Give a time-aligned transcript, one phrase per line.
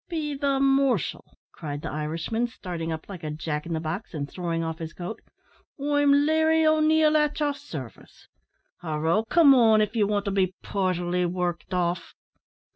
[0.09, 4.27] "Be the mortial," cried the Irishman, starting up like a Jack in the box, and
[4.27, 5.21] throwing off his coat,
[5.79, 8.27] "I'm Larry O'Neil, at yer sarvice.
[8.81, 9.25] Hooroo!
[9.29, 12.15] come on, av' ye want to be purtily worked off."